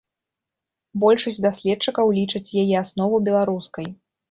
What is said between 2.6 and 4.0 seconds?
яе аснову беларускай.